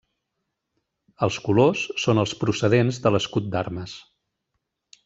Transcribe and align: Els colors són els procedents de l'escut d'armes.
Els 1.27 1.37
colors 1.49 1.85
són 2.05 2.23
els 2.25 2.35
procedents 2.45 3.01
de 3.05 3.13
l'escut 3.17 3.53
d'armes. 3.55 3.97